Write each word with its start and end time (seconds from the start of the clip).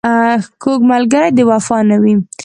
کوږ 0.63 0.79
ملګری 0.91 1.29
د 1.37 1.39
وفا 1.49 1.77
نه 1.89 1.97
وي 2.01 2.15